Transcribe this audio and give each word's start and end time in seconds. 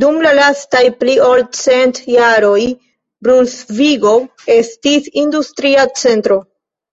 Dum 0.00 0.18
la 0.26 0.30
lastaj 0.38 0.82
pli 1.00 1.14
ol 1.28 1.42
cent 1.60 1.98
jaroj 2.12 2.60
Brunsvigo 3.28 4.14
estis 4.58 5.10
industria 5.26 5.88
centro. 6.04 6.40